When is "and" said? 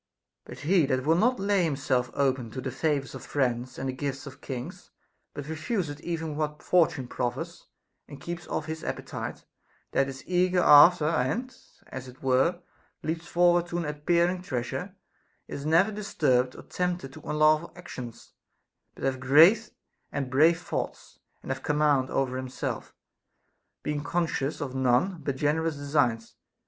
3.77-3.87, 8.07-8.19, 11.05-11.55, 20.11-20.31, 21.43-21.51